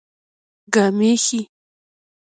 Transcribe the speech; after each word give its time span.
ګامېښې 0.73 1.41